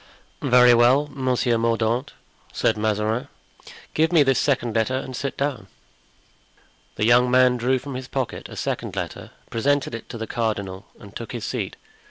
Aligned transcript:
"Very 0.41 0.73
well, 0.73 1.05
Monsieur 1.13 1.59
Mordaunt," 1.59 2.13
said 2.51 2.75
Mazarin, 2.75 3.27
"give 3.93 4.11
me 4.11 4.23
this 4.23 4.39
second 4.39 4.73
letter 4.75 4.95
and 4.95 5.15
sit 5.15 5.37
down." 5.37 5.67
The 6.95 7.05
young 7.05 7.29
man 7.29 7.55
drew 7.55 7.77
from 7.77 7.93
his 7.93 8.07
pocket 8.07 8.49
a 8.49 8.55
second 8.55 8.95
letter, 8.95 9.29
presented 9.51 9.93
it 9.93 10.09
to 10.09 10.17
the 10.17 10.25
cardinal, 10.25 10.87
and 10.99 11.15
took 11.15 11.33
his 11.33 11.45
seat. 11.45 11.75